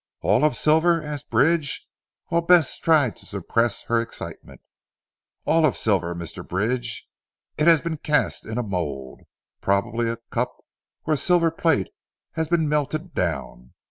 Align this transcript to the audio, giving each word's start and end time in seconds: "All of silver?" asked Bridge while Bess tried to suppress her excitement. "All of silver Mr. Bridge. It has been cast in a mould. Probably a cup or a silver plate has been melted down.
"All 0.21 0.43
of 0.43 0.55
silver?" 0.55 0.99
asked 1.03 1.29
Bridge 1.29 1.87
while 2.29 2.41
Bess 2.41 2.79
tried 2.79 3.15
to 3.17 3.25
suppress 3.27 3.83
her 3.83 4.01
excitement. 4.01 4.59
"All 5.45 5.63
of 5.63 5.77
silver 5.77 6.15
Mr. 6.15 6.41
Bridge. 6.43 7.07
It 7.55 7.67
has 7.67 7.81
been 7.83 7.97
cast 7.97 8.43
in 8.43 8.57
a 8.57 8.63
mould. 8.63 9.21
Probably 9.61 10.09
a 10.09 10.17
cup 10.31 10.57
or 11.05 11.13
a 11.13 11.17
silver 11.17 11.51
plate 11.51 11.89
has 12.31 12.47
been 12.47 12.67
melted 12.67 13.13
down. 13.13 13.75